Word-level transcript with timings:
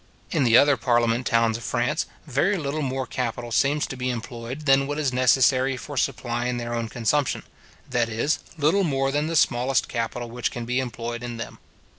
In 0.31 0.45
the 0.45 0.57
other 0.57 0.77
parliament 0.77 1.27
towns 1.27 1.57
of 1.57 1.63
France, 1.63 2.07
very 2.25 2.57
little 2.57 2.81
more 2.81 3.05
capital 3.05 3.51
seems 3.51 3.85
to 3.85 3.95
be 3.95 4.09
employed 4.09 4.61
than 4.61 4.87
what 4.87 4.97
is 4.97 5.13
necessary 5.13 5.77
for 5.77 5.95
supplying 5.95 6.57
their 6.57 6.73
own 6.73 6.89
consumption; 6.89 7.43
that 7.87 8.09
is, 8.09 8.39
little 8.57 8.83
more 8.83 9.11
than 9.11 9.27
the 9.27 9.35
smallest 9.35 9.87
capital 9.87 10.27
which 10.27 10.49
can 10.49 10.65
be 10.65 10.79
employed 10.79 11.21
in 11.21 11.37
them. 11.37 11.59